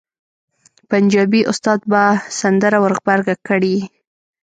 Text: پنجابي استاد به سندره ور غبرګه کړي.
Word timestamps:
پنجابي 0.89 1.41
استاد 1.51 1.79
به 1.91 2.03
سندره 2.39 2.77
ور 2.83 2.93
غبرګه 2.99 3.35
کړي. 3.47 3.77